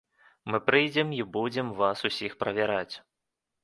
[0.53, 2.95] Мы прыйдзем і будзем вас усіх правяраць.